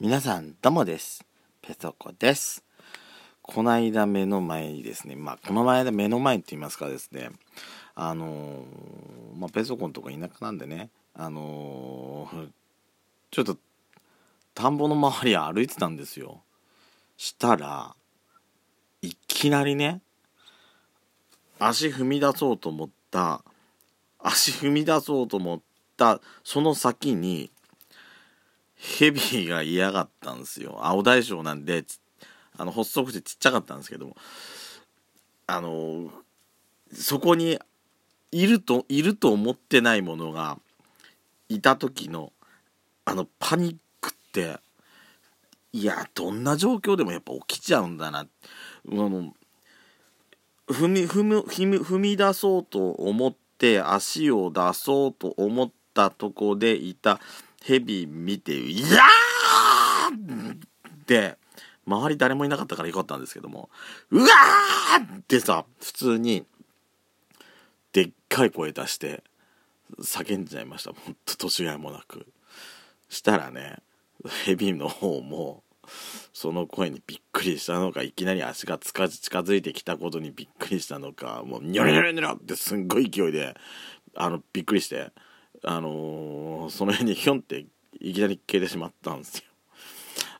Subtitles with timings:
[0.00, 1.24] 皆さんどうもです。
[1.62, 2.64] ペソコです。
[3.42, 7.30] こないだ目の前にですねまあこの前で目の前って言いますかですね
[7.94, 12.48] あのー、まあペソコのとこ田舎なんでねあのー、
[13.30, 13.56] ちょっと
[14.52, 16.42] 田んぼの周り歩いてたんですよ。
[17.16, 17.94] したら
[19.00, 20.00] いきなりね
[21.60, 23.44] 足踏み出そうと思った
[24.18, 25.60] 足踏み出そうと思っ
[25.96, 27.52] たその先に
[28.76, 30.78] ヘビが嫌がったんですよ。
[30.82, 31.84] 青大将なんで
[32.56, 34.16] あの発足してちっちゃかったんですけども。
[35.46, 36.10] あの
[36.92, 37.58] そこに
[38.30, 40.58] いるといると思ってないものが
[41.48, 42.32] いた時の
[43.04, 44.58] あのパニックって
[45.72, 48.20] いやどんな状況でもやっぱ起きちゃうんだな。
[48.20, 48.26] あ
[48.86, 49.34] の
[50.66, 57.20] 踏み踏み踏み踏み出そうと思って足を出そうと思ったとこでいた
[57.64, 60.58] ヘビ見て「いやー!」っ
[61.06, 61.36] て
[61.86, 63.70] 周り誰もいなかったからよかったんですけども
[64.10, 66.44] 「うわー!」ってさ普通に
[67.92, 69.22] でっかい声出して
[70.00, 72.26] 叫んじゃいましたほんと年がいもなく
[73.08, 73.78] したらね
[74.44, 75.62] ヘビの方も
[76.32, 83.54] その声にびっくりしたのかいきなり足が近づいてきたことにびっくりしたのかもうニョロニョロニョロってすんごい勢いで
[84.14, 85.12] あのびっくりして
[85.66, 87.66] あのー、その辺にひょんって
[88.00, 89.44] いきなり消えてしまったんですよ。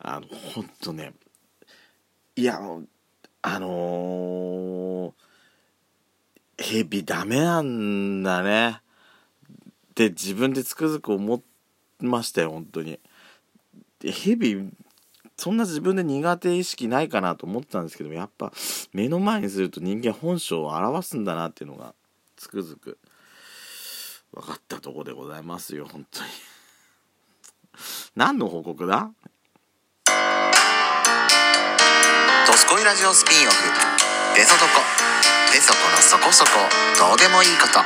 [0.00, 1.12] あのほんとね
[2.34, 2.58] いや
[3.42, 8.80] あのー、ヘビダメなんだね
[9.90, 11.42] って自分でつくづく思
[12.00, 12.98] いましたよ本当に。
[14.04, 14.68] ヘビ
[15.36, 18.52] そんな自分で苦手意識ないかなと思ってたんですけどやっぱ
[18.92, 21.94] 目の前にすると人間本性を表すんだなっていうのが
[22.36, 22.98] つくづく
[24.32, 26.30] 分かったとこでございますよ本当に。
[28.16, 29.10] 何の報告だ？
[32.46, 33.56] ドスコイラジオスピンオフ
[34.36, 34.80] 「デソドコ」
[35.52, 36.50] 「デソコのそこそこ。
[36.98, 37.80] どうでもいいこと」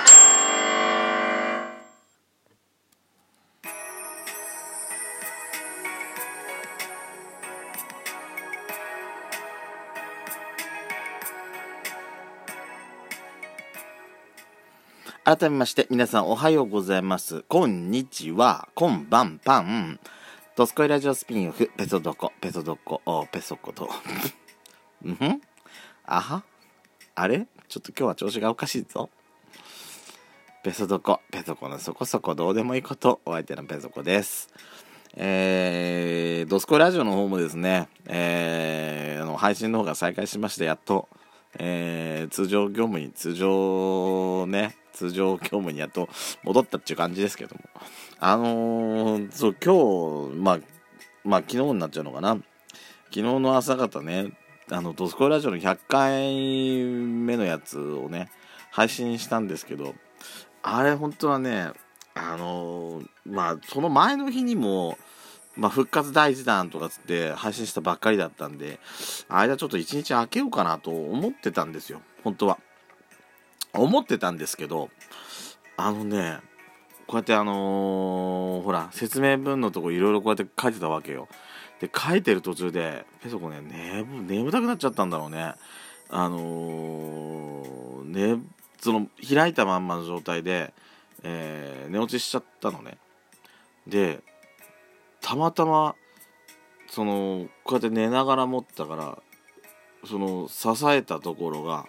[15.26, 17.42] 改めまして、皆さんおはようございます。
[17.48, 18.69] こんにちは。
[18.76, 19.98] こんばんぱん。
[20.54, 23.91] ドスコイラジオスピンオフ、ペソドコ、ペソドコ、ペソコと。
[25.04, 25.41] うん
[26.04, 26.44] あは
[27.16, 27.48] あれ？
[27.66, 29.10] ちょっと今日は調子がおかしいぞ。
[30.62, 34.48] ペソドコ、ペソコのそこそこどうでもいいこと、お相手のペソコです。
[35.16, 41.09] えー、ドスコイラジオの方もですね、えー、あの配信の方が再開しまして、やっと、
[41.59, 46.09] えー、通常業務に通常ね通常業務にやっと
[46.43, 47.62] 戻ったっていう感じですけども。
[48.19, 50.59] あのー、そう今日まあ
[51.25, 52.39] まあ昨日になっちゃうのかな。
[53.06, 54.33] 昨日の朝方ね
[54.71, 58.31] あのドスコイラジオの100回目のやつをね
[58.71, 59.95] 配信したんですけど
[60.62, 61.71] あれ本当はね
[62.15, 64.99] あのー、まあその前の日にも
[65.56, 68.78] まあ、復活第1弾とかつって配信したばっかりだったんで、
[69.28, 72.59] 間ちょっと1日空けようかなと思ってたんですよ、本当は。
[73.72, 74.91] 思ってたんですけど、
[75.77, 76.39] あのね、
[77.06, 81.28] こうやってあのー、ほら、説明文のとこいろいろこうやって書いてたわけよ。
[81.81, 85.55] で、書いてる途中で、ペソコね、眠、眠たくなっちゃったんだろうね。
[86.11, 88.43] あのー、ね、
[88.81, 90.75] その、開いたまんまの状態で、
[91.22, 92.99] えー、寝落ちしちゃったのね。
[93.87, 94.21] で、
[95.26, 95.97] たまたま
[96.88, 99.19] そのこうやって寝ながら持ったから
[100.04, 101.87] その支えたところが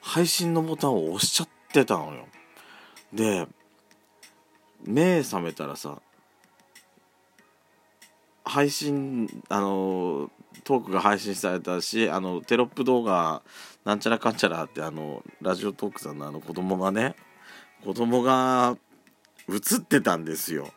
[0.00, 2.26] 配信のボタンを押しちゃってたのよ。
[3.12, 3.46] で
[4.84, 6.02] 目覚めたらさ
[8.44, 10.28] 配信あの
[10.64, 13.42] トークが配信されたしあのテロップ動画
[13.84, 17.14] なんちゃらかんちゃらってあのラジオトークさんのあの子供がね
[17.84, 18.76] 子供が
[19.48, 20.72] 映ってたんですよ。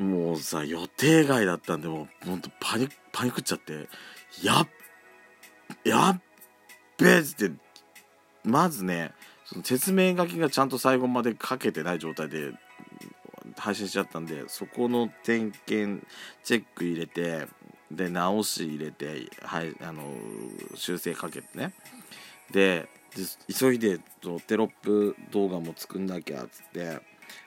[0.00, 3.88] もうさ予定外だったんでもうほんとパニパニックっちゃって
[4.42, 4.68] やっ
[5.84, 6.20] やっ
[6.98, 7.50] べえって
[8.42, 9.12] まずね
[9.44, 12.52] その説明書きがちゃんと最後まで書けてない状態で
[13.58, 16.06] 配信しちゃったんでそこの点検
[16.44, 17.46] チェック入れて
[17.90, 20.02] で直し入れて、はい、あの
[20.76, 21.74] 修正かけてね。
[22.52, 22.88] で
[23.48, 23.98] 急いで
[24.46, 27.00] テロップ動画も作んなきゃっつって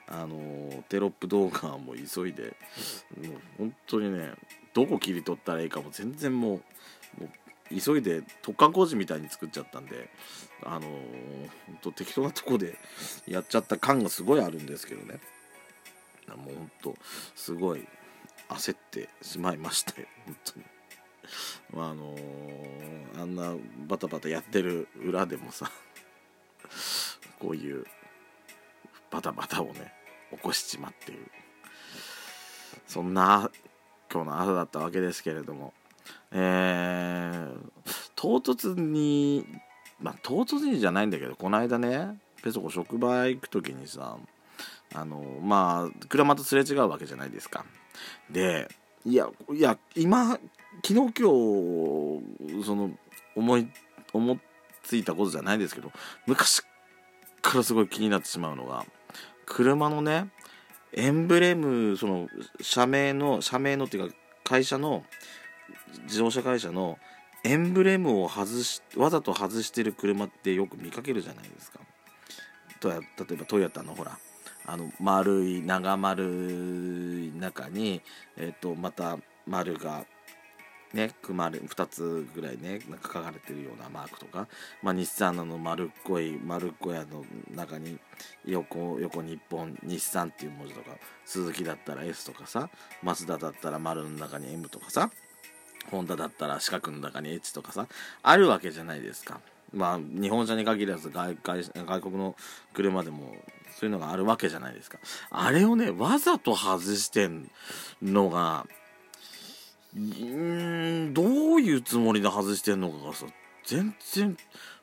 [0.06, 2.56] あのテロップ動画も急いで
[3.16, 4.32] もう本当にね
[4.74, 6.60] どこ切り取ったらいいかも全然も
[7.18, 7.28] うも
[7.70, 10.10] う急いで突貫工事みたいに作っちゃったんで
[10.64, 12.76] あの本当適当なとこで
[13.26, 15.20] やっちゃった感がすごいあるんですけどね
[16.28, 16.98] もうほんと
[17.34, 17.86] すごい
[18.48, 20.66] 焦ってしまいましたよ本当に。
[21.72, 23.54] まああのー、あんな
[23.88, 25.70] バタバタやってる裏でもさ
[27.38, 27.86] こういう
[29.14, 29.92] バタバタをね
[30.32, 31.30] 起こしちまっている。
[32.88, 33.48] そんな
[34.12, 35.72] 今日の朝だったわけですけれども。
[36.32, 39.46] えー、唐突に
[40.00, 44.16] まあ唐突にじゃないんだけどこの間ねペソコ職場行く時にさ
[44.92, 47.64] あのまあ車とすれ違うわけじゃないですか。
[48.28, 48.68] で
[49.06, 50.32] いやいや今
[50.82, 51.14] 昨日今日
[52.64, 52.90] その
[53.36, 53.68] 思い
[54.12, 54.40] 思い
[54.82, 55.92] ついたことじゃないですけど
[56.26, 56.62] 昔
[57.40, 58.84] からすごい気になってしまうのが
[59.46, 60.28] 車のね
[60.92, 62.28] エンブレムその
[62.60, 64.14] 社名の社名のっていうか
[64.44, 65.04] 会社の
[66.04, 66.98] 自動車会社の
[67.44, 71.80] エンブレムを外しわざと外してる車ってよく見かけるじゃないですか。
[72.80, 72.96] と例
[73.32, 74.18] えばトヨタのほら
[74.66, 78.00] あの丸い長丸い中に、
[78.36, 80.04] えーと、また丸が
[80.94, 84.46] ね、組まれ2つぐらいねなんか書かれてるようなマークとか、
[84.80, 87.98] まあ、日産の丸っこい丸っこやの中に
[88.46, 90.90] 横横に1本日産っていう文字とか
[91.24, 92.70] 鈴木だったら S とかさ
[93.02, 95.10] マツダだったら丸の中に M とかさ
[95.90, 97.88] ホンダだったら四角の中に H とかさ
[98.22, 99.40] あるわけじゃないですか。
[99.72, 102.36] まあ日本車に限らず外外外国の
[102.72, 103.34] 車でも
[103.76, 104.98] そういうのがあるわけじゃないですか。
[105.30, 107.50] あれをねわざと外してん
[108.00, 108.66] のが
[110.00, 113.26] んどういうつもりで外してんのかがさ
[113.64, 114.36] 全然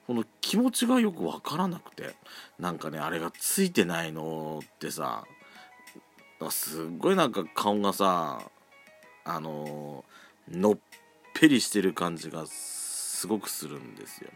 [0.07, 2.15] この気持ちがよく分からなくて
[2.59, 5.25] なんかねあれがついてないのってさ
[6.49, 8.41] すっごいなんか顔がさ
[9.23, 10.03] あの
[10.49, 10.77] のっ
[11.33, 14.31] ぺりしてる感じがすごくするんですよ。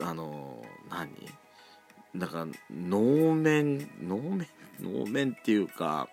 [0.00, 1.10] あの何？
[2.16, 4.46] だから能面能面
[4.80, 6.08] 能面っていうか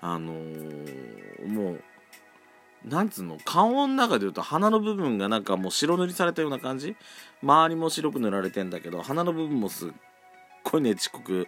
[0.00, 1.84] あのもう
[2.84, 3.38] なんつうの？
[3.44, 6.96] 顔の中で言うと鼻の部分がなんかもう白塗りされたような感じ？
[7.42, 9.90] 周りも白く塗られてんだけど鼻の部分もすっ
[10.64, 11.46] ごいねちっこく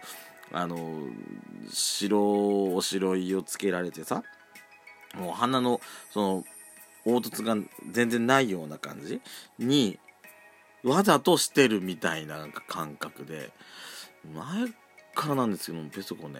[0.51, 1.07] あの
[1.69, 4.23] 白お白いをつけられてさ
[5.15, 6.43] もう鼻のその
[7.03, 7.55] 凹凸が
[7.91, 9.21] 全然ないような感じ？
[9.59, 9.99] に
[10.83, 13.51] わざとしてるみたいななんか感覚で
[14.33, 14.67] 前
[15.13, 16.39] からなんですけどペソコね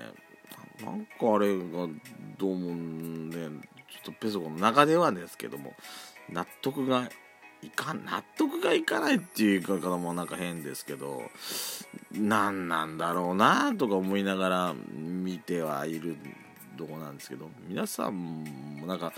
[0.84, 1.88] なんかあれが
[2.38, 3.50] どうもね
[4.06, 5.74] とペソコの中ではですけども
[6.30, 7.10] 納得が
[7.62, 11.24] いかん納得がいかないっていう言い方もなんか変ですけど
[12.12, 16.16] 何なんだろうなとか思いながら見てはいる
[16.78, 18.44] とこなんですけど皆さん
[18.80, 19.14] もなんか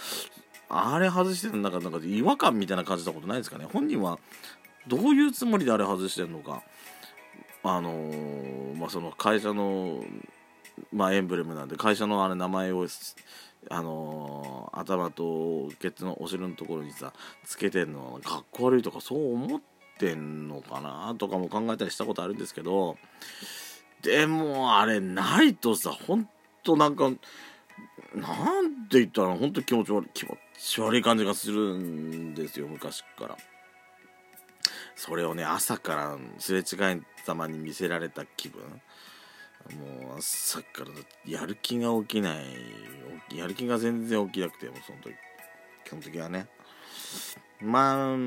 [0.69, 3.65] あれ外してるなんかなんか違和感みたいな感じたことないですかね？
[3.71, 4.19] 本人は
[4.87, 6.61] どういうつもりであれ外してるのか？
[7.63, 10.03] あのー、まあその会社の
[10.93, 12.85] まあエンブレムなんで会社のあれ名前を
[13.69, 17.13] あのー、頭とケツのお尻のところにさ
[17.44, 19.62] つけてんのかっこ悪いとかそう思っ
[20.00, 22.98] てんのかなとかも考えたりしたことあるんですけど
[24.04, 26.30] でもあれないとさほん
[26.63, 27.12] となんか
[28.15, 33.38] なんて言ったらほんと気持ち悪い気持ち悪い感じがするんですよ昔から。
[34.95, 38.62] それをね朝からすれ違いざまに見せられた気分。
[39.75, 40.87] もう朝から
[41.25, 42.45] やる気が起きない
[43.35, 45.15] やる気が全然起きなくてもその時
[45.85, 46.47] 基本的にはね。
[47.59, 48.18] まあ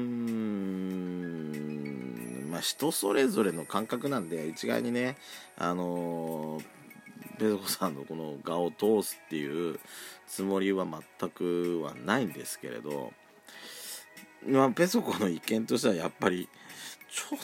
[2.51, 5.17] まあ人それぞれの感覚なんで一概にね
[5.57, 6.61] あの
[7.39, 9.79] ペソコさんのこの画を通すっていう
[10.27, 13.13] つもりは全くはないんですけれど
[14.47, 16.49] まあペソコの意見としてはやっぱり
[17.11, 17.39] ちょっ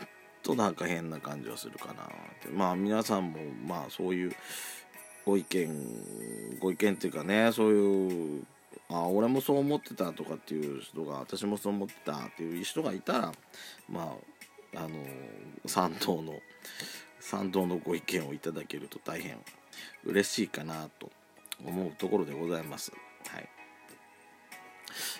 [0.46, 2.06] となんか変な感じはするかなっ
[2.40, 4.32] てまあ皆さんもまあそういう
[5.24, 5.68] ご意見
[6.60, 8.44] ご意見っていうかねそういう
[8.88, 13.32] あ俺もそう思ってたとかっていう人が私もそう思ってたっていう人がいたら
[13.88, 14.14] ま
[14.74, 14.90] ああの
[15.66, 16.34] 賛同の
[17.18, 19.38] 賛同のご意見をいただけると大変
[20.04, 21.10] 嬉しいかなと
[21.64, 22.92] 思うところでございます。
[23.26, 23.48] はい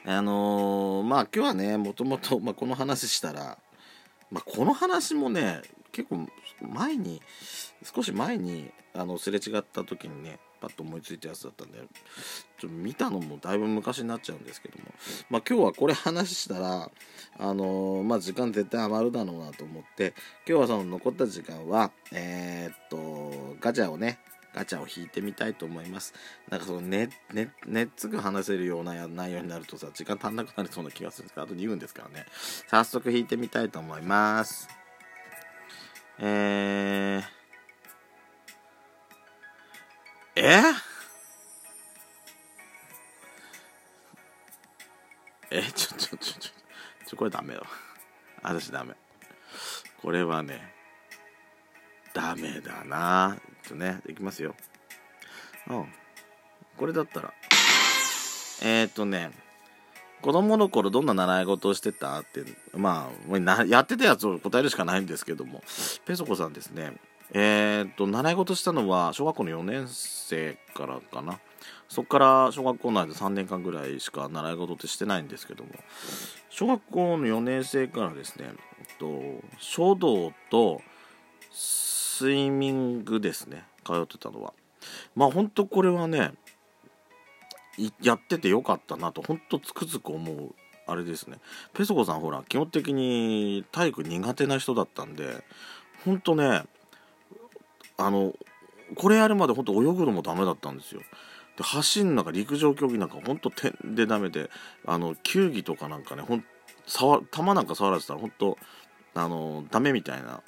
[0.05, 3.59] あのー、まあ今日はねもともと、まあ、この話したら
[4.31, 6.27] まあ、この話もね結構
[6.61, 7.23] 前に
[7.83, 11.79] 少し前にあのすれ違った時にねパッと思いついたやつだったんで
[12.59, 14.85] ちょ見たのもだいぶ昔になっちゃうんですけども、
[15.29, 16.91] まあ、今日はこれ話したら
[17.39, 20.15] あのー、まあ、時間絶対余るだろうなと思って
[20.49, 24.19] 今日はその残った時間はえー、っとガチャをね
[24.57, 26.15] ガチャを引いてみたいと思います。
[26.49, 32.25] なんかそのね、ね、ねっつく話せるような内容になるとさ、時間足んなくなりそうな気がするんですけど、あと2分ですからね。
[32.69, 34.67] 早速引いてみたいと思います。
[36.19, 40.63] えー、え？
[45.51, 45.63] え？
[45.75, 46.51] ちょちょちょちょ
[47.07, 47.63] ちょこれダメよ
[48.43, 48.95] 私ダメ
[50.01, 50.76] これはね
[52.17, 53.37] ダメだな。
[53.69, 54.55] ちょねいきますよ。
[55.69, 55.87] うん。
[56.79, 57.35] これだったら。
[58.63, 59.33] えー、っとね
[60.23, 62.43] 子供の頃どんな習い事をしてたって
[62.73, 63.11] ま
[63.59, 65.63] あやってたやつを答えるしかないんですけども。
[66.07, 66.95] ペソコさんですね。
[67.35, 71.39] えー、っと習い事したのは小学校の4年生からかな。
[71.91, 75.71] そこから小学校内で3年間ぐらいしか習い事ってしてないんですけども。
[76.49, 78.47] 小学校の4年生からですね、
[78.81, 80.81] えっと、書道と
[82.17, 83.65] スイミングですね。
[83.85, 84.55] 通ってたのは。
[85.15, 86.33] まあ本当これはね
[88.01, 90.55] やっててよかったなと本当つくづく思う
[90.87, 91.37] あれですね。
[91.75, 95.45] ペソコさんほら基本的に体育苦手な人だったんで
[96.07, 96.63] 本当ね
[97.99, 98.33] あの
[98.95, 101.03] これやるまで本当泳ぐのもダメだったんですよ。
[101.59, 104.49] で走んなんか陸上競技なんかほんと点でダメで
[104.87, 106.45] あの球技とかなんかねほん
[106.87, 108.57] 触球なんか触らせたらほんと
[109.13, 110.41] あのダメみたいな。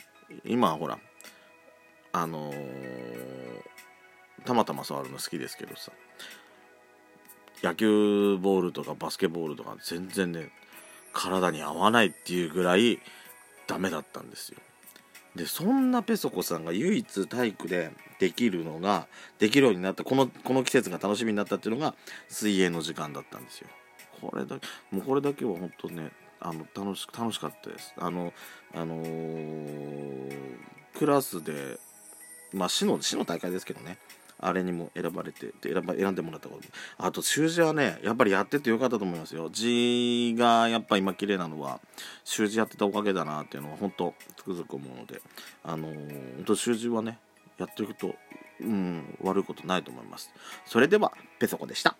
[0.47, 0.99] 今ほら
[2.12, 3.62] あのー、
[4.45, 5.93] たまたま触るの好きですけどさ。
[7.62, 10.50] 野球ボールとかバスケボールとか全然ね
[11.12, 13.00] 体に合わないっていうぐらい
[13.67, 14.59] ダメだったんですよ。
[15.35, 19.07] でそんなペソコさんが唯一体育でできるのが
[19.38, 21.95] できるようになったこのこの季節が楽しみになったっていうのが
[22.29, 23.69] 水泳の時間だったんですよ。
[24.21, 26.11] これだけもうこれだけは本当ね
[26.41, 27.95] あの楽し楽しかったです。
[27.99, 28.33] あの
[28.75, 30.57] あのー、
[30.99, 31.79] クラスで
[32.52, 33.99] まあ市の市の大会ですけどね。
[34.40, 36.62] あれにも選ばれて選ば選んでもらったこと
[36.97, 39.50] あと習字はねやっぱりやっててよかったと思いますよ。
[39.50, 41.81] 字がやっぱ今綺麗なのは
[42.25, 45.21] 習字やってたおかげだなっていうのは本当つくづく思うので。
[45.64, 47.19] あのー、本当習字はね
[47.59, 48.14] やっていくと
[48.61, 50.31] うん悪いことないと思います。
[50.67, 51.97] それではペソコでした。